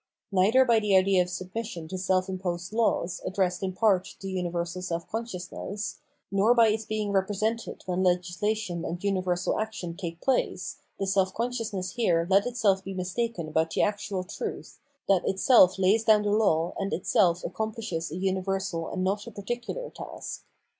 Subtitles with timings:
[0.31, 4.81] Neither by the idea of submission to self imposed laws, addressed in part to universal
[4.81, 5.99] self consciousness,
[6.31, 11.91] nor by its being represented when legislation and universal action take place, does self consciousness
[11.91, 16.73] here let itself be mistaken about the actual truth, that itself lays down the law
[16.79, 20.45] and itself accomplishes a universal and not a particular task.